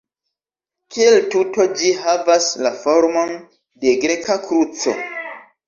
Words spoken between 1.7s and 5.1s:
ĝi havas la formon de greka kruco.